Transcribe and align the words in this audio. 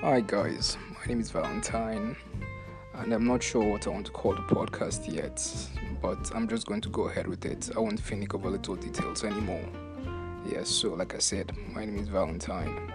Hi 0.00 0.20
guys, 0.26 0.76
my 0.92 1.06
name 1.06 1.20
is 1.20 1.30
Valentine, 1.30 2.16
and 2.94 3.12
I'm 3.12 3.28
not 3.28 3.44
sure 3.44 3.62
what 3.62 3.86
I 3.86 3.90
want 3.90 4.06
to 4.06 4.12
call 4.12 4.34
the 4.34 4.42
podcast 4.42 5.12
yet, 5.12 5.40
but 6.02 6.34
I'm 6.34 6.48
just 6.48 6.66
going 6.66 6.80
to 6.80 6.88
go 6.88 7.02
ahead 7.02 7.28
with 7.28 7.44
it. 7.44 7.70
I 7.76 7.78
won't 7.78 8.00
think 8.00 8.34
over 8.34 8.50
little 8.50 8.74
details 8.74 9.22
anymore. 9.22 9.64
Yes, 10.50 10.68
so 10.68 10.94
like 10.94 11.14
I 11.14 11.18
said, 11.18 11.52
my 11.72 11.84
name 11.84 11.98
is 11.98 12.08
Valentine, 12.08 12.92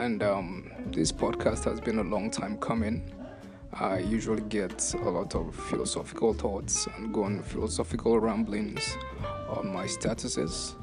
and 0.00 0.20
um, 0.24 0.72
this 0.86 1.12
podcast 1.12 1.62
has 1.62 1.80
been 1.80 2.00
a 2.00 2.04
long 2.04 2.32
time 2.32 2.58
coming. 2.58 3.14
I 3.72 3.98
usually 4.00 4.42
get 4.42 4.92
a 4.94 5.10
lot 5.10 5.36
of 5.36 5.54
philosophical 5.54 6.34
thoughts 6.34 6.88
and 6.96 7.14
go 7.14 7.22
on 7.22 7.44
philosophical 7.44 8.18
ramblings 8.18 8.96
on 9.48 9.72
my 9.72 9.84
statuses, 9.84 10.74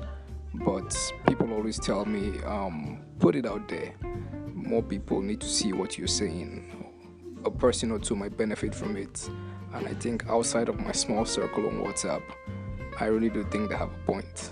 but 0.54 0.96
people 1.28 1.52
always 1.52 1.78
tell 1.78 2.06
me, 2.06 2.42
um, 2.46 3.02
put 3.20 3.36
it 3.36 3.46
out 3.46 3.68
there. 3.68 3.94
More 4.68 4.84
people 4.84 5.22
need 5.22 5.40
to 5.40 5.48
see 5.48 5.72
what 5.72 5.98
you're 5.98 6.10
saying. 6.10 6.92
A 7.46 7.50
person 7.50 7.90
or 7.90 8.00
two 8.00 8.18
might 8.18 8.36
benefit 8.36 8.76
from 8.76 8.98
it, 8.98 9.30
and 9.74 9.88
I 9.88 9.94
think 9.94 10.28
outside 10.28 10.68
of 10.68 10.78
my 10.78 10.92
small 10.92 11.24
circle 11.24 11.66
on 11.68 11.76
WhatsApp, 11.86 12.22
I 13.00 13.06
really 13.06 13.30
do 13.30 13.46
think 13.46 13.70
they 13.70 13.78
have 13.78 13.92
a 13.94 14.12
point. 14.12 14.52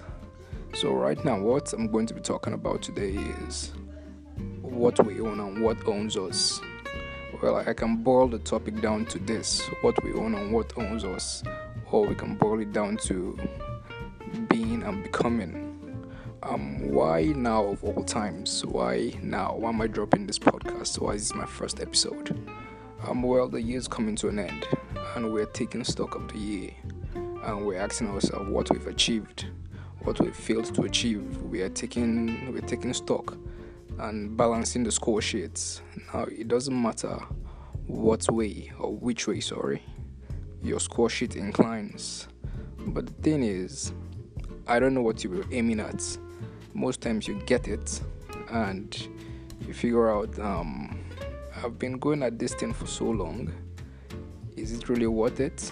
So, 0.74 0.94
right 0.94 1.22
now, 1.26 1.38
what 1.38 1.74
I'm 1.74 1.92
going 1.92 2.06
to 2.06 2.14
be 2.14 2.22
talking 2.22 2.54
about 2.54 2.82
today 2.82 3.16
is 3.46 3.74
what 4.62 5.06
we 5.06 5.20
own 5.20 5.42
and 5.42 5.62
what 5.62 5.86
owns 5.86 6.16
us. 6.16 6.62
Well, 7.42 7.58
I 7.58 7.74
can 7.74 7.98
boil 7.98 8.30
the 8.30 8.40
topic 8.40 8.82
down 8.82 9.08
to 9.08 9.20
this 9.20 9.68
what 9.82 10.02
we 10.02 10.14
own 10.14 10.34
and 10.36 10.54
what 10.54 10.72
owns 10.78 11.04
us, 11.04 11.44
or 11.92 12.08
we 12.08 12.16
can 12.16 12.36
boil 12.36 12.62
it 12.62 12.72
down 12.72 12.96
to 13.08 13.38
being 14.48 14.82
and 14.84 15.04
becoming. 15.04 15.65
Um, 16.48 16.92
why 16.92 17.24
now 17.36 17.66
of 17.66 17.84
all 17.84 18.04
times? 18.04 18.64
Why 18.64 19.14
now? 19.24 19.56
Why 19.56 19.70
am 19.70 19.82
I 19.82 19.88
dropping 19.88 20.28
this 20.28 20.38
podcast? 20.38 21.00
Why 21.00 21.14
is 21.14 21.30
this 21.30 21.36
my 21.36 21.46
first 21.46 21.80
episode? 21.82 22.38
Um, 23.08 23.24
well, 23.24 23.48
the 23.48 23.60
year's 23.60 23.88
coming 23.88 24.16
to 24.18 24.28
an 24.28 24.38
end, 24.38 24.68
and 25.16 25.34
we're 25.34 25.48
taking 25.48 25.84
stock 25.84 26.14
of 26.14 26.32
the 26.32 26.38
year, 26.38 26.72
and 27.16 27.66
we're 27.66 27.80
asking 27.80 28.10
ourselves 28.10 28.48
what 28.52 28.70
we've 28.70 28.86
achieved, 28.86 29.48
what 30.04 30.20
we've 30.20 30.36
failed 30.36 30.66
to 30.76 30.84
achieve. 30.84 31.42
We 31.42 31.62
are 31.64 31.70
taking 31.70 32.54
we're 32.54 32.62
taking 32.62 32.94
stock 32.94 33.36
and 33.98 34.38
balancing 34.38 34.84
the 34.84 34.92
score 34.92 35.24
sheets. 35.24 35.82
Now, 36.14 36.26
it 36.26 36.48
doesn't 36.48 36.80
matter 36.80 37.18
what 37.88 38.30
way 38.32 38.72
or 38.78 38.96
which 38.96 39.28
way, 39.28 39.40
sorry, 39.40 39.82
your 40.62 40.80
score 40.80 41.10
sheet 41.10 41.36
inclines. 41.36 42.28
But 42.78 43.08
the 43.08 43.14
thing 43.14 43.42
is, 43.42 43.94
I 44.68 44.78
don't 44.80 44.94
know 44.94 45.02
what 45.02 45.24
you 45.24 45.32
were 45.32 45.46
aiming 45.52 45.80
at. 45.80 46.04
Most 46.76 47.02
times 47.02 47.28
you 47.28 47.42
get 47.48 47.68
it 47.68 48.00
and 48.52 49.08
you 49.66 49.74
figure 49.74 50.12
out, 50.12 50.38
um, 50.38 51.04
I've 51.56 51.80
been 51.80 51.98
going 51.98 52.22
at 52.22 52.38
this 52.38 52.54
thing 52.54 52.72
for 52.74 52.86
so 52.86 53.06
long. 53.06 53.52
Is 54.56 54.72
it 54.72 54.88
really 54.88 55.08
worth 55.08 55.40
it? 55.40 55.72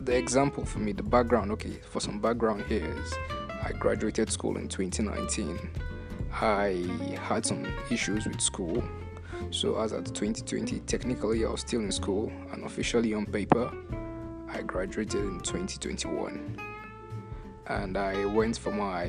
The 0.00 0.14
example 0.14 0.66
for 0.66 0.80
me, 0.80 0.92
the 0.92 1.02
background, 1.02 1.50
okay, 1.52 1.78
for 1.88 2.00
some 2.00 2.20
background 2.20 2.64
here 2.66 2.84
is 2.98 3.14
I 3.62 3.72
graduated 3.72 4.30
school 4.30 4.58
in 4.58 4.68
2019 4.68 5.58
I 6.40 6.84
had 7.22 7.46
some 7.46 7.64
issues 7.90 8.26
with 8.26 8.40
school. 8.40 8.82
So, 9.50 9.78
as 9.80 9.92
at 9.92 10.06
2020, 10.06 10.80
technically 10.80 11.44
I 11.44 11.48
was 11.48 11.60
still 11.60 11.80
in 11.80 11.92
school, 11.92 12.32
and 12.52 12.64
officially 12.64 13.14
on 13.14 13.26
paper, 13.26 13.72
I 14.48 14.62
graduated 14.62 15.20
in 15.20 15.40
2021. 15.40 16.73
And 17.66 17.96
I 17.96 18.26
went 18.26 18.58
for 18.58 18.70
my 18.70 19.06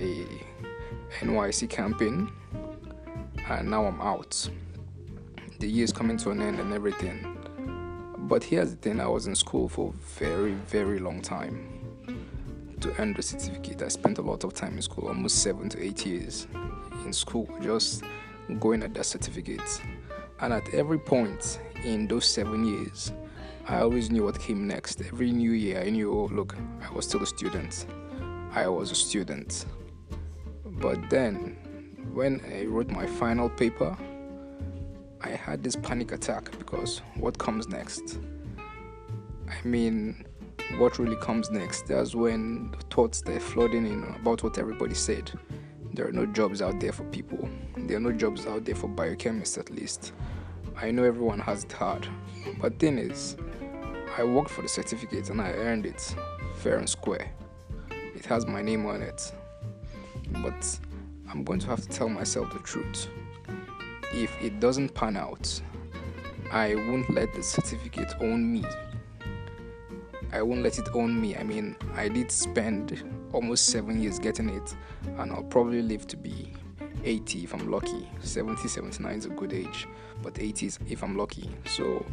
NYSC 1.19 1.69
camping, 1.69 2.31
and 3.49 3.69
now 3.69 3.85
I'm 3.85 3.99
out. 3.99 4.49
The 5.59 5.67
year 5.67 5.83
is 5.83 5.91
coming 5.91 6.17
to 6.17 6.31
an 6.31 6.41
end 6.41 6.59
and 6.59 6.73
everything. 6.73 7.35
But 8.17 8.43
here's 8.43 8.71
the 8.71 8.77
thing 8.77 8.99
I 8.99 9.07
was 9.07 9.27
in 9.27 9.35
school 9.35 9.67
for 9.67 9.89
a 9.89 10.19
very, 10.19 10.53
very 10.53 10.99
long 10.99 11.21
time. 11.21 11.69
To 12.79 12.93
earn 12.99 13.13
the 13.13 13.21
certificate, 13.21 13.81
I 13.81 13.89
spent 13.89 14.19
a 14.19 14.21
lot 14.21 14.43
of 14.43 14.53
time 14.53 14.75
in 14.75 14.81
school, 14.81 15.09
almost 15.09 15.43
seven 15.43 15.69
to 15.69 15.83
eight 15.83 16.05
years 16.05 16.47
in 17.05 17.13
school, 17.13 17.49
just 17.61 18.03
going 18.59 18.83
at 18.83 18.93
that 18.93 19.05
certificate. 19.05 19.81
And 20.39 20.53
at 20.53 20.73
every 20.73 20.99
point 20.99 21.59
in 21.83 22.07
those 22.07 22.25
seven 22.25 22.65
years, 22.65 23.11
I 23.67 23.79
always 23.79 24.11
knew 24.11 24.23
what 24.23 24.39
came 24.39 24.67
next. 24.67 25.01
Every 25.01 25.31
new 25.31 25.51
year, 25.51 25.81
I 25.81 25.89
knew, 25.89 26.11
oh, 26.11 26.29
look, 26.31 26.55
I 26.81 26.91
was 26.93 27.05
still 27.05 27.23
a 27.23 27.25
student. 27.27 27.85
I 28.55 28.69
was 28.69 28.89
a 28.89 28.95
student. 28.95 29.65
But 30.65 31.09
then, 31.09 31.57
when 32.13 32.39
I 32.49 32.63
wrote 32.63 32.89
my 32.89 33.05
final 33.05 33.49
paper, 33.49 33.97
I 35.19 35.31
had 35.31 35.61
this 35.61 35.75
panic 35.75 36.13
attack 36.13 36.57
because 36.57 37.01
what 37.15 37.37
comes 37.37 37.67
next? 37.67 38.17
I 39.49 39.67
mean, 39.67 40.25
what 40.77 40.97
really 40.99 41.17
comes 41.17 41.51
next? 41.51 41.87
That's 41.87 42.15
when 42.15 42.73
thoughts 42.89 43.19
they're 43.19 43.41
flooding 43.41 43.85
in 43.85 44.03
about 44.21 44.41
what 44.41 44.57
everybody 44.57 44.95
said. 44.95 45.29
There 45.93 46.07
are 46.07 46.13
no 46.13 46.25
jobs 46.25 46.61
out 46.61 46.79
there 46.79 46.93
for 46.93 47.03
people. 47.05 47.49
There 47.75 47.97
are 47.97 47.99
no 47.99 48.13
jobs 48.13 48.47
out 48.47 48.63
there 48.63 48.75
for 48.75 48.87
biochemists, 48.87 49.57
at 49.57 49.69
least. 49.69 50.13
I 50.77 50.91
know 50.91 51.03
everyone 51.03 51.39
has 51.39 51.65
it 51.65 51.73
hard. 51.73 52.07
But 52.61 52.79
thing 52.79 52.99
is, 52.99 53.35
I 54.17 54.23
worked 54.23 54.49
for 54.49 54.61
the 54.61 54.69
certificate 54.69 55.29
and 55.29 55.41
I 55.41 55.51
earned 55.51 55.85
it 55.85 56.15
fair 56.55 56.77
and 56.77 56.89
square. 56.89 57.29
It 58.25 58.29
has 58.29 58.47
my 58.47 58.63
name 58.63 58.87
on 58.87 59.03
it. 59.03 59.31
But 60.41 60.79
I'm 61.29 61.43
going 61.43 61.59
to 61.59 61.67
have 61.67 61.81
to 61.81 61.87
tell 61.87 62.09
myself 62.09 62.51
the 62.51 62.57
truth. 62.57 63.07
If 64.11 64.35
it 64.41 64.59
doesn't 64.59 64.95
pan 64.95 65.15
out, 65.15 65.61
I 66.51 66.73
won't 66.73 67.07
let 67.11 67.35
the 67.35 67.43
certificate 67.43 68.15
own 68.19 68.51
me. 68.51 68.65
I 70.33 70.41
won't 70.41 70.63
let 70.63 70.79
it 70.79 70.87
own 70.95 71.21
me. 71.21 71.35
I 71.35 71.43
mean, 71.43 71.75
I 71.93 72.07
did 72.07 72.31
spend 72.31 73.03
almost 73.31 73.67
seven 73.67 74.01
years 74.01 74.17
getting 74.17 74.49
it, 74.49 74.75
and 75.19 75.31
I'll 75.31 75.43
probably 75.43 75.83
live 75.83 76.07
to 76.07 76.17
be 76.17 76.51
80 77.03 77.43
if 77.43 77.53
I'm 77.53 77.69
lucky. 77.69 78.09
70, 78.21 78.67
79 78.67 79.15
is 79.15 79.25
a 79.27 79.29
good 79.29 79.53
age, 79.53 79.87
but 80.23 80.39
80 80.39 80.65
is 80.65 80.79
if 80.89 81.03
I'm 81.03 81.15
lucky. 81.15 81.47
So 81.67 82.03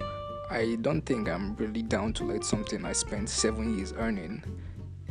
I 0.50 0.76
don't 0.82 1.00
think 1.00 1.30
I'm 1.30 1.56
really 1.56 1.80
down 1.80 2.12
to 2.12 2.24
let 2.24 2.44
something 2.44 2.84
I 2.84 2.92
spent 2.92 3.30
seven 3.30 3.78
years 3.78 3.94
earning 3.96 4.44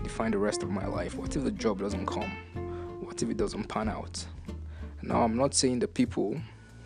define 0.03 0.31
the 0.31 0.37
rest 0.37 0.63
of 0.63 0.69
my 0.69 0.85
life. 0.85 1.15
What 1.15 1.35
if 1.35 1.43
the 1.43 1.51
job 1.51 1.79
doesn't 1.79 2.05
come? 2.05 2.31
What 3.01 3.21
if 3.21 3.29
it 3.29 3.37
doesn't 3.37 3.65
pan 3.65 3.89
out? 3.89 4.25
Now, 5.01 5.23
I'm 5.23 5.35
not 5.35 5.53
saying 5.53 5.79
the 5.79 5.87
people 5.87 6.39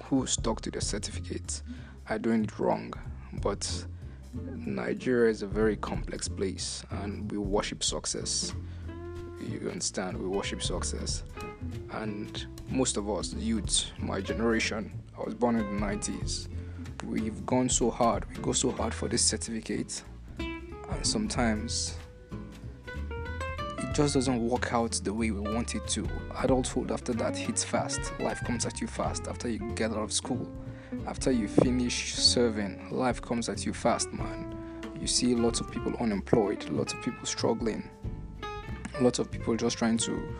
who 0.03 0.26
stuck 0.26 0.62
to 0.62 0.72
their 0.72 0.81
certificates 0.81 1.64
are 2.09 2.20
doing 2.20 2.44
it 2.44 2.59
wrong, 2.59 2.94
but 3.42 3.86
Nigeria 4.34 5.31
is 5.31 5.42
a 5.42 5.48
very 5.48 5.76
complex 5.78 6.28
place 6.28 6.84
and 6.90 7.31
we 7.31 7.38
worship 7.38 7.84
success. 7.84 8.53
You 9.40 9.70
understand? 9.70 10.18
We 10.18 10.28
worship 10.28 10.62
success. 10.62 11.24
And 11.92 12.46
most 12.70 12.97
of 12.97 13.09
us, 13.09 13.34
youths, 13.34 13.92
my 14.00 14.22
generation, 14.22 14.92
I 15.18 15.24
was 15.24 15.34
born 15.34 15.56
in 15.56 15.66
the 15.66 15.86
90s, 15.86 16.47
we've 17.06 17.46
gone 17.46 17.70
so 17.70 17.90
hard. 17.90 18.26
We 18.30 18.42
go 18.42 18.52
so 18.52 18.72
hard 18.72 18.94
for 18.94 19.08
this 19.08 19.24
certificate, 19.24 20.03
and 20.40 21.06
sometimes 21.06 21.97
just 23.96 24.14
doesn't 24.14 24.48
work 24.48 24.74
out 24.74 24.92
the 25.04 25.14
way 25.14 25.32
we 25.32 25.40
want 25.40 25.74
it 25.74 25.88
to. 25.88 26.08
Adulthood 26.44 26.92
after 26.92 27.14
that 27.14 27.36
hits 27.36 27.64
fast. 27.64 28.00
Life 28.20 28.42
comes 28.44 28.66
at 28.66 28.82
you 28.82 28.88
fast 28.88 29.28
after 29.28 29.50
you 29.50 29.60
get 29.74 29.92
out 29.92 30.04
of 30.04 30.12
school 30.12 30.48
after 31.08 31.32
you 31.32 31.48
finish 31.48 32.14
serving, 32.14 32.88
life 32.92 33.22
comes 33.22 33.50
at 33.50 33.66
you 33.66 33.74
fast, 33.74 34.12
man. 34.12 34.56
You 35.00 35.08
see 35.08 35.36
lots 35.36 35.60
of 35.60 35.70
people 35.70 35.94
unemployed, 36.00 36.68
lots 36.70 36.94
of 36.94 37.02
people 37.02 37.26
struggling, 37.26 37.90
lots 39.02 39.20
of 39.20 39.30
people 39.30 39.56
just 39.56 39.78
trying 39.78 39.98
to 40.00 40.36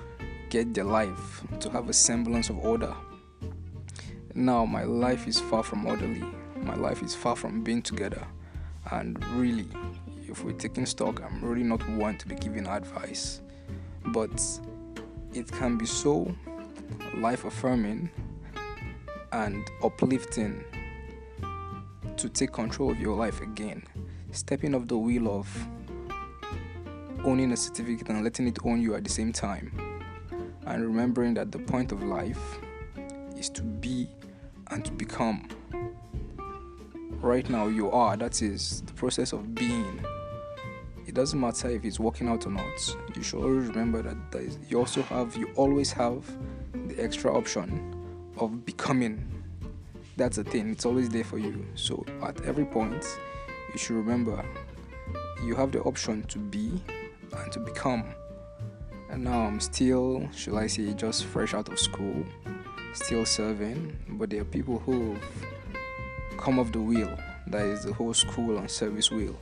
get 0.50 0.74
their 0.74 0.84
life 0.84 1.44
to 1.60 1.70
have 1.70 1.90
a 1.90 1.94
semblance 1.94 2.50
of 2.50 2.58
order. 2.60 2.96
Now, 4.34 4.66
my 4.66 4.84
life 4.84 5.28
is 5.28 5.40
far 5.40 5.64
from 5.64 5.86
orderly, 5.86 6.24
my 6.58 6.76
life 6.76 7.04
is 7.04 7.14
far 7.16 7.36
from 7.36 7.64
being 7.64 7.82
together, 7.82 8.26
and 8.92 9.24
really, 9.36 9.68
if 10.28 10.44
we're 10.44 10.54
taking 10.54 10.86
stock, 10.86 11.22
I'm 11.24 11.44
really 11.44 11.64
not 11.64 11.88
one 11.90 12.18
to 12.18 12.28
be 12.28 12.36
giving 12.36 12.66
advice, 12.66 13.42
but 14.08 14.42
it 15.34 15.52
can 15.52 15.78
be 15.78 15.86
so 15.86 16.34
life 17.18 17.46
affirming 17.46 18.10
and 19.32 19.70
uplifting 19.84 20.64
to 22.18 22.30
take 22.30 22.52
control 22.54 22.92
of 22.92 23.00
your 23.00 23.16
life 23.16 23.42
again. 23.42 23.84
Stepping 24.32 24.76
off 24.76 24.88
the 24.88 24.98
wheel 24.98 25.28
of 25.28 25.68
owning 27.24 27.52
a 27.52 27.58
certificate 27.58 28.10
and 28.10 28.24
letting 28.24 28.48
it 28.48 28.58
own 28.64 28.82
you 28.82 28.96
at 28.96 29.04
the 29.04 29.10
same 29.10 29.34
time. 29.34 29.72
And 30.66 30.84
remembering 30.84 31.34
that 31.36 31.52
the 31.52 31.60
point 31.60 31.92
of 31.92 32.04
life 32.04 32.60
is 33.38 33.50
to 33.50 33.62
be 33.62 34.08
and 34.72 34.84
to 34.86 34.92
become. 34.92 35.48
Right 37.22 37.50
now, 37.50 37.68
you 37.68 37.92
are. 37.92 38.16
That 38.18 38.42
is 38.42 38.82
the 38.86 38.94
process 38.94 39.34
of 39.34 39.54
being. 39.56 40.06
Doesn't 41.16 41.40
matter 41.40 41.70
if 41.70 41.86
it's 41.86 41.98
working 41.98 42.28
out 42.28 42.46
or 42.46 42.50
not. 42.50 42.98
You 43.16 43.24
should 43.24 43.42
always 43.42 43.70
remember 43.70 44.02
that 44.02 44.58
you 44.70 44.78
also 44.78 45.02
have, 45.04 45.38
you 45.38 45.50
always 45.56 45.90
have 45.94 46.30
the 46.90 47.02
extra 47.02 47.34
option 47.34 47.96
of 48.38 48.66
becoming. 48.66 49.26
That's 50.18 50.36
the 50.36 50.44
thing, 50.44 50.72
it's 50.72 50.86
always 50.86 51.08
there 51.08 51.24
for 51.24 51.38
you. 51.38 51.66
So 51.76 52.06
at 52.22 52.42
every 52.44 52.66
point, 52.66 53.06
you 53.72 53.80
should 53.80 53.96
remember 53.96 54.46
you 55.42 55.56
have 55.56 55.72
the 55.72 55.80
option 55.84 56.24
to 56.24 56.38
be 56.38 56.84
and 57.32 57.50
to 57.54 57.60
become. 57.62 58.04
And 59.10 59.24
now 59.24 59.40
I'm 59.40 59.62
still, 59.62 60.30
shall 60.36 60.58
I 60.58 60.68
say, 60.68 60.94
just 60.96 61.24
fresh 61.28 61.54
out 61.54 61.70
of 61.70 61.80
school, 61.80 62.26
still 62.92 63.26
serving, 63.26 63.98
but 64.10 64.32
there 64.32 64.42
are 64.42 64.44
people 64.44 64.80
who've 64.80 65.18
come 66.38 66.60
off 66.60 66.74
the 66.74 66.82
wheel, 66.82 67.18
that 67.48 67.62
is 67.62 67.86
the 67.86 67.94
whole 67.94 68.14
school 68.14 68.58
and 68.58 68.70
service 68.70 69.10
wheel. 69.10 69.38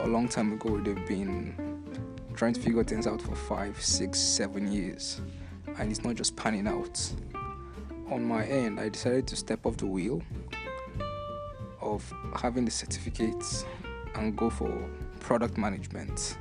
A 0.00 0.06
long 0.06 0.28
time 0.28 0.52
ago, 0.52 0.78
they've 0.80 1.06
been 1.06 1.54
trying 2.34 2.52
to 2.52 2.60
figure 2.60 2.82
things 2.84 3.06
out 3.06 3.22
for 3.22 3.34
five, 3.34 3.80
six, 3.80 4.18
seven 4.18 4.70
years, 4.70 5.20
and 5.78 5.90
it's 5.90 6.04
not 6.04 6.16
just 6.16 6.36
panning 6.36 6.66
out. 6.66 7.00
On 8.10 8.22
my 8.24 8.44
end, 8.44 8.80
I 8.80 8.88
decided 8.88 9.26
to 9.28 9.36
step 9.36 9.64
off 9.64 9.76
the 9.76 9.86
wheel 9.86 10.20
of 11.80 12.12
having 12.36 12.64
the 12.64 12.70
certificates 12.70 13.64
and 14.16 14.36
go 14.36 14.50
for 14.50 14.70
product 15.20 15.56
management. 15.56 16.36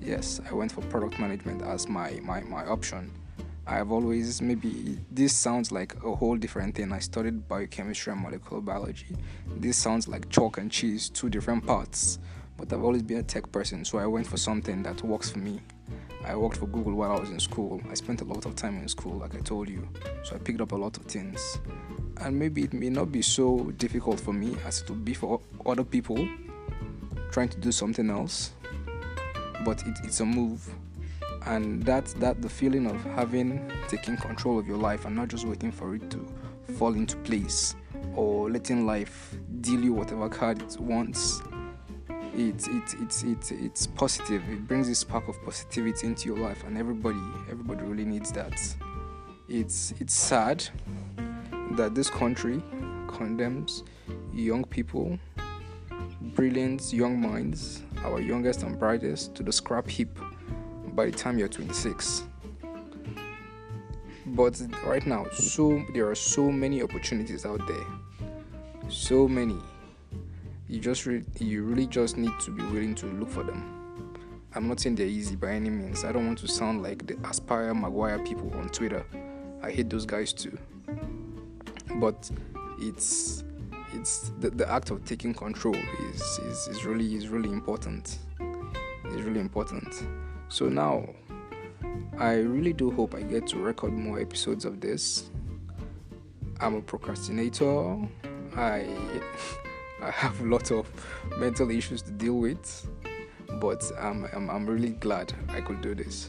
Yes, 0.00 0.40
I 0.50 0.52
went 0.52 0.72
for 0.72 0.82
product 0.82 1.18
management 1.18 1.62
as 1.62 1.88
my, 1.88 2.18
my, 2.22 2.40
my 2.42 2.66
option. 2.66 3.10
I've 3.66 3.92
always, 3.92 4.42
maybe 4.42 4.98
this 5.10 5.34
sounds 5.34 5.72
like 5.72 5.94
a 6.04 6.14
whole 6.14 6.36
different 6.36 6.74
thing. 6.74 6.92
I 6.92 6.98
studied 6.98 7.48
biochemistry 7.48 8.12
and 8.12 8.20
molecular 8.20 8.60
biology. 8.60 9.16
This 9.56 9.78
sounds 9.78 10.06
like 10.06 10.28
chalk 10.28 10.58
and 10.58 10.70
cheese, 10.70 11.08
two 11.08 11.30
different 11.30 11.64
parts 11.66 12.18
but 12.56 12.72
I've 12.72 12.82
always 12.82 13.02
been 13.02 13.18
a 13.18 13.22
tech 13.22 13.50
person, 13.50 13.84
so 13.84 13.98
I 13.98 14.06
went 14.06 14.26
for 14.26 14.36
something 14.36 14.82
that 14.82 15.02
works 15.02 15.30
for 15.30 15.38
me. 15.38 15.60
I 16.24 16.36
worked 16.36 16.56
for 16.56 16.66
Google 16.66 16.94
while 16.94 17.12
I 17.12 17.20
was 17.20 17.30
in 17.30 17.38
school. 17.38 17.82
I 17.90 17.94
spent 17.94 18.22
a 18.22 18.24
lot 18.24 18.46
of 18.46 18.54
time 18.56 18.78
in 18.78 18.88
school, 18.88 19.18
like 19.18 19.34
I 19.34 19.40
told 19.40 19.68
you, 19.68 19.86
so 20.22 20.34
I 20.34 20.38
picked 20.38 20.60
up 20.60 20.72
a 20.72 20.76
lot 20.76 20.96
of 20.96 21.04
things. 21.04 21.58
And 22.18 22.38
maybe 22.38 22.62
it 22.62 22.72
may 22.72 22.88
not 22.88 23.12
be 23.12 23.22
so 23.22 23.72
difficult 23.76 24.20
for 24.20 24.32
me 24.32 24.56
as 24.64 24.80
it 24.80 24.88
would 24.88 25.04
be 25.04 25.14
for 25.14 25.40
other 25.66 25.84
people 25.84 26.28
trying 27.30 27.48
to 27.48 27.58
do 27.58 27.72
something 27.72 28.08
else, 28.08 28.52
but 29.64 29.86
it, 29.86 29.98
it's 30.04 30.20
a 30.20 30.24
move. 30.24 30.66
And 31.46 31.82
that's 31.82 32.14
that 32.14 32.40
the 32.40 32.48
feeling 32.48 32.86
of 32.86 33.02
having 33.02 33.70
taking 33.88 34.16
control 34.16 34.58
of 34.58 34.66
your 34.66 34.78
life 34.78 35.04
and 35.04 35.14
not 35.14 35.28
just 35.28 35.46
waiting 35.46 35.72
for 35.72 35.94
it 35.94 36.08
to 36.10 36.26
fall 36.78 36.94
into 36.94 37.16
place 37.18 37.74
or 38.14 38.50
letting 38.50 38.86
life 38.86 39.34
deal 39.60 39.82
you 39.82 39.92
whatever 39.92 40.28
card 40.28 40.62
it 40.62 40.80
wants 40.80 41.42
it's 42.36 42.68
it's 42.68 42.94
it's 42.94 43.22
it's 43.22 43.50
it's 43.50 43.86
positive. 43.86 44.42
It 44.50 44.66
brings 44.66 44.88
this 44.88 45.00
spark 45.00 45.28
of 45.28 45.42
positivity 45.44 46.06
into 46.06 46.26
your 46.26 46.38
life 46.38 46.64
and 46.64 46.76
everybody 46.76 47.20
everybody 47.50 47.82
really 47.84 48.04
needs 48.04 48.32
that. 48.32 48.52
It's 49.48 49.94
it's 50.00 50.14
sad 50.14 50.64
that 51.72 51.94
this 51.94 52.10
country 52.10 52.62
condemns 53.08 53.84
young 54.32 54.64
people 54.64 55.18
brilliant 56.34 56.92
young 56.92 57.20
minds 57.20 57.82
our 58.04 58.20
youngest 58.20 58.62
and 58.62 58.78
brightest 58.78 59.34
to 59.34 59.42
the 59.42 59.52
scrap 59.52 59.88
heap 59.88 60.18
by 60.94 61.06
the 61.06 61.12
time 61.12 61.38
you're 61.38 61.48
26 61.48 62.24
but 64.26 64.60
right 64.84 65.06
now 65.06 65.26
so 65.32 65.84
there 65.92 66.08
are 66.08 66.14
so 66.14 66.50
many 66.50 66.82
opportunities 66.82 67.44
out 67.44 67.60
there. 67.68 67.86
So 68.88 69.28
many 69.28 69.56
you 70.68 70.80
just 70.80 71.06
re- 71.06 71.24
you 71.38 71.62
really 71.62 71.86
just 71.86 72.16
need 72.16 72.32
to 72.40 72.50
be 72.50 72.62
willing 72.64 72.94
to 72.96 73.06
look 73.06 73.30
for 73.30 73.42
them. 73.42 73.74
I'm 74.54 74.68
not 74.68 74.80
saying 74.80 74.94
they're 74.94 75.06
easy 75.06 75.36
by 75.36 75.50
any 75.50 75.68
means. 75.68 76.04
I 76.04 76.12
don't 76.12 76.26
want 76.26 76.38
to 76.38 76.48
sound 76.48 76.82
like 76.82 77.06
the 77.06 77.18
Aspire 77.28 77.74
Maguire 77.74 78.20
people 78.20 78.52
on 78.54 78.68
Twitter. 78.68 79.04
I 79.62 79.70
hate 79.70 79.90
those 79.90 80.06
guys 80.06 80.32
too. 80.32 80.56
But 81.96 82.30
it's 82.78 83.44
it's 83.92 84.32
the, 84.40 84.50
the 84.50 84.70
act 84.70 84.90
of 84.90 85.04
taking 85.04 85.34
control 85.34 85.76
is, 86.12 86.20
is, 86.38 86.68
is 86.68 86.84
really 86.84 87.14
is 87.14 87.28
really 87.28 87.50
important. 87.50 88.18
It's 88.38 89.22
really 89.22 89.40
important. 89.40 90.06
So 90.48 90.68
now 90.68 91.08
I 92.18 92.34
really 92.34 92.72
do 92.72 92.90
hope 92.90 93.14
I 93.14 93.22
get 93.22 93.46
to 93.48 93.58
record 93.58 93.92
more 93.92 94.20
episodes 94.20 94.64
of 94.64 94.80
this. 94.80 95.30
I'm 96.60 96.74
a 96.76 96.80
procrastinator. 96.80 97.98
I 98.56 98.86
I 100.04 100.10
have 100.10 100.38
a 100.42 100.44
lot 100.44 100.70
of 100.70 100.86
mental 101.38 101.70
issues 101.70 102.02
to 102.02 102.10
deal 102.10 102.34
with, 102.34 102.86
but 103.58 103.82
I'm, 103.98 104.28
I'm, 104.34 104.50
I'm 104.50 104.66
really 104.66 104.90
glad 104.90 105.32
I 105.48 105.62
could 105.62 105.80
do 105.80 105.94
this. 105.94 106.28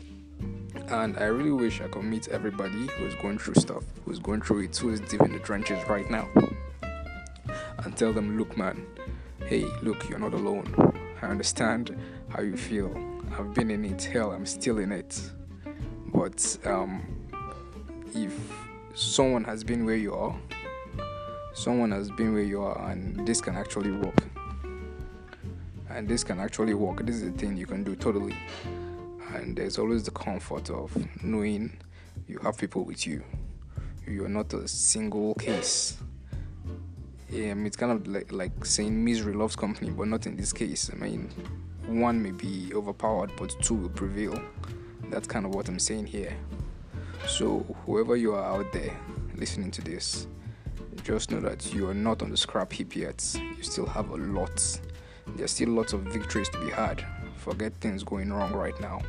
And 0.87 1.17
I 1.17 1.25
really 1.25 1.51
wish 1.51 1.81
I 1.81 1.89
could 1.89 2.05
meet 2.05 2.29
everybody 2.29 2.87
who's 2.97 3.15
going 3.15 3.37
through 3.37 3.55
stuff, 3.55 3.83
who's 4.05 4.19
going 4.19 4.41
through 4.41 4.61
it, 4.61 4.77
who 4.77 4.91
is 4.91 5.01
deep 5.01 5.21
in 5.21 5.33
the 5.33 5.39
trenches 5.39 5.85
right 5.89 6.09
now, 6.09 6.29
and 7.79 7.97
tell 7.97 8.13
them, 8.13 8.37
look, 8.37 8.55
man, 8.55 8.85
hey, 9.45 9.65
look, 9.81 10.07
you're 10.09 10.19
not 10.19 10.33
alone. 10.33 10.73
I 11.21 11.25
understand 11.25 11.97
how 12.29 12.41
you 12.41 12.55
feel. 12.55 12.95
I've 13.37 13.53
been 13.53 13.71
in 13.71 13.83
it, 13.83 14.03
hell, 14.03 14.31
I'm 14.31 14.45
still 14.45 14.77
in 14.77 14.93
it. 14.93 15.19
But 16.13 16.57
um, 16.65 17.03
if 18.13 18.33
someone 18.93 19.43
has 19.43 19.65
been 19.65 19.83
where 19.85 19.97
you 19.97 20.13
are, 20.13 20.33
someone 21.55 21.89
has 21.91 22.11
been 22.11 22.33
where 22.33 22.43
you 22.43 22.61
are 22.61 22.91
and 22.91 23.25
this 23.25 23.39
can 23.39 23.55
actually 23.55 23.91
work. 23.91 24.23
And 25.89 26.07
this 26.07 26.23
can 26.23 26.39
actually 26.39 26.73
work. 26.73 27.05
This 27.05 27.15
is 27.15 27.23
a 27.23 27.31
thing 27.31 27.55
you 27.55 27.65
can 27.65 27.83
do 27.83 27.95
totally. 27.95 28.35
And 29.33 29.55
there's 29.55 29.79
always 29.79 30.03
the 30.03 30.11
comfort 30.11 30.69
of 30.69 30.95
knowing 31.23 31.77
you 32.27 32.39
have 32.39 32.57
people 32.57 32.83
with 32.83 33.07
you. 33.07 33.23
You're 34.05 34.27
not 34.27 34.53
a 34.53 34.67
single 34.67 35.33
case. 35.35 35.97
Um, 37.33 37.65
it's 37.65 37.77
kind 37.77 37.91
of 37.93 38.05
like, 38.05 38.31
like 38.33 38.65
saying 38.65 39.03
misery 39.03 39.33
loves 39.33 39.55
company 39.55 39.91
but 39.91 40.07
not 40.09 40.27
in 40.27 40.35
this 40.35 40.51
case. 40.51 40.91
I 40.93 40.97
mean 40.97 41.29
one 41.87 42.21
may 42.21 42.31
be 42.31 42.73
overpowered 42.73 43.31
but 43.37 43.55
two 43.61 43.75
will 43.75 43.89
prevail. 43.89 44.37
That's 45.09 45.27
kind 45.27 45.45
of 45.45 45.55
what 45.55 45.69
i'm 45.69 45.79
saying 45.79 46.07
here. 46.07 46.35
So 47.27 47.59
whoever 47.85 48.17
you 48.17 48.33
are 48.33 48.43
out 48.43 48.73
there 48.73 48.95
listening 49.35 49.71
to 49.71 49.81
this 49.81 50.27
just 51.05 51.29
know 51.29 51.39
that 51.39 51.71
you 51.71 51.87
are 51.87 51.93
not 51.93 52.23
on 52.23 52.31
the 52.31 52.37
scrap 52.37 52.73
heap 52.73 52.95
yet. 52.95 53.23
You 53.35 53.61
still 53.61 53.85
have 53.85 54.09
a 54.09 54.15
lot. 54.15 54.79
There's 55.35 55.51
still 55.51 55.69
lots 55.69 55.93
of 55.93 56.01
victories 56.01 56.49
to 56.49 56.59
be 56.59 56.71
had. 56.71 57.05
Forget 57.37 57.73
things 57.79 58.03
going 58.03 58.33
wrong 58.33 58.51
right 58.53 58.77
now. 58.81 59.03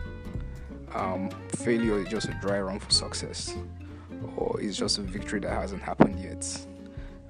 Um, 0.94 1.30
failure 1.48 1.98
is 2.02 2.08
just 2.08 2.28
a 2.28 2.34
dry 2.42 2.60
run 2.60 2.80
for 2.80 2.90
success, 2.90 3.56
or 4.36 4.60
it's 4.60 4.76
just 4.76 4.98
a 4.98 5.00
victory 5.00 5.40
that 5.40 5.50
hasn't 5.50 5.80
happened 5.80 6.20
yet. 6.20 6.66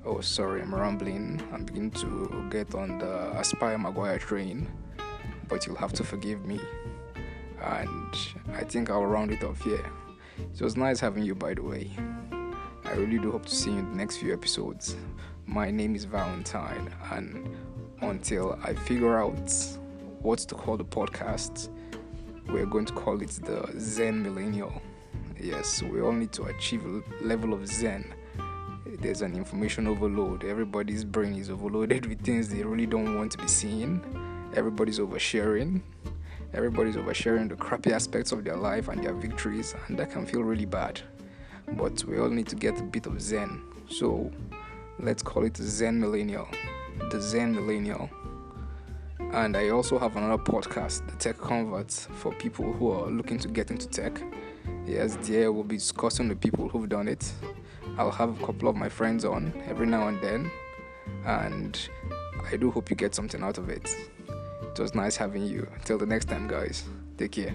Oh, 0.04 0.20
sorry, 0.20 0.62
I'm 0.62 0.75
rambling. 0.75 1.40
I'm 1.52 1.64
beginning 1.64 1.92
to 1.92 2.49
get 2.50 2.75
on 2.75 2.99
the 2.99 3.38
Aspire 3.38 3.78
Maguire 3.78 4.18
train, 4.18 4.68
but 5.46 5.64
you'll 5.64 5.76
have 5.76 5.92
to 5.92 6.02
forgive 6.02 6.44
me. 6.44 6.58
And 7.62 8.16
I 8.52 8.64
think 8.64 8.90
I'll 8.90 9.06
round 9.06 9.30
it 9.30 9.44
off 9.44 9.62
here. 9.62 9.87
It 10.38 10.61
was 10.61 10.76
nice 10.76 10.99
having 10.99 11.23
you, 11.23 11.37
by 11.37 11.54
the 11.54 11.62
way. 11.62 11.88
I 12.87 12.93
really 12.93 13.19
do 13.19 13.33
hope 13.33 13.47
to 13.47 13.55
see 13.55 13.73
you 13.73 13.78
in 13.78 13.90
the 13.90 13.97
next 13.97 14.19
few 14.19 14.33
episodes. 14.33 14.97
My 15.45 15.73
name 15.73 15.97
is 15.97 16.05
Valentine, 16.05 16.95
and 17.11 17.49
until 18.00 18.59
I 18.62 18.75
figure 18.75 19.19
out 19.19 19.50
what 20.23 20.38
to 20.38 20.55
call 20.55 20.76
the 20.76 20.85
podcast, 20.85 21.69
we're 22.47 22.64
going 22.64 22.85
to 22.85 22.93
call 22.93 23.21
it 23.21 23.31
the 23.45 23.69
Zen 23.76 24.23
Millennial. 24.23 24.81
Yes, 25.38 25.83
we 25.83 26.00
all 26.00 26.12
need 26.12 26.31
to 26.35 26.45
achieve 26.45 26.85
a 26.87 27.02
level 27.25 27.52
of 27.52 27.66
Zen. 27.66 28.14
There's 29.00 29.21
an 29.21 29.35
information 29.35 29.88
overload. 29.88 30.45
Everybody's 30.45 31.05
brain 31.05 31.35
is 31.35 31.50
overloaded 31.50 32.07
with 32.07 32.23
things 32.23 32.49
they 32.49 32.62
really 32.62 32.87
don't 32.87 33.19
want 33.19 33.33
to 33.33 33.38
be 33.38 33.49
seeing. 33.49 34.00
Everybody's 34.55 35.00
oversharing. 35.00 35.83
Everybody's 36.55 36.95
oversharing 36.95 37.49
the 37.49 37.57
crappy 37.57 37.93
aspects 37.93 38.31
of 38.31 38.45
their 38.45 38.57
life 38.57 38.87
and 38.87 39.02
their 39.02 39.12
victories, 39.12 39.75
and 39.88 39.99
that 39.99 40.12
can 40.12 40.25
feel 40.25 40.45
really 40.45 40.66
bad 40.66 41.02
but 41.73 42.04
we 42.04 42.18
all 42.18 42.28
need 42.28 42.46
to 42.49 42.56
get 42.56 42.78
a 42.78 42.82
bit 42.82 43.06
of 43.06 43.20
Zen. 43.20 43.62
So 43.88 44.30
let's 44.99 45.23
call 45.23 45.44
it 45.44 45.56
Zen 45.56 46.00
Millennial, 46.00 46.49
the 47.11 47.20
Zen 47.20 47.54
Millennial. 47.54 48.11
And 49.32 49.56
I 49.56 49.70
also 49.70 49.99
have 49.99 50.16
another 50.16 50.42
podcast, 50.42 51.06
the 51.11 51.16
Tech 51.16 51.38
Converts, 51.38 52.08
for 52.12 52.32
people 52.32 52.73
who 52.73 52.90
are 52.90 53.11
looking 53.11 53.38
to 53.40 53.49
get 53.49 53.70
into 53.70 53.88
tech. 53.88 54.23
Yes, 54.87 55.16
there 55.23 55.52
we'll 55.52 55.64
be 55.64 55.76
discussing 55.76 56.28
with 56.28 56.40
people 56.40 56.68
who've 56.68 56.88
done 56.88 57.08
it. 57.08 57.30
I'll 57.99 58.11
have 58.11 58.40
a 58.40 58.46
couple 58.46 58.68
of 58.68 58.76
my 58.76 58.88
friends 58.88 59.25
on 59.25 59.52
every 59.68 59.87
now 59.87 60.08
and 60.08 60.20
then, 60.20 60.50
and 61.25 61.78
I 62.50 62.56
do 62.56 62.70
hope 62.70 62.90
you 62.90 62.96
get 62.96 63.14
something 63.14 63.42
out 63.42 63.58
of 63.58 63.68
it. 63.68 63.96
It 64.62 64.78
was 64.78 64.94
nice 64.94 65.16
having 65.16 65.44
you. 65.44 65.66
Until 65.75 65.99
the 65.99 66.06
next 66.06 66.26
time, 66.26 66.46
guys. 66.46 66.85
Take 67.16 67.32
care. 67.32 67.54